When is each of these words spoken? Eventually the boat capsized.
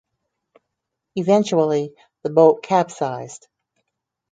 Eventually 1.15 1.93
the 2.23 2.31
boat 2.31 2.63
capsized. 2.63 3.47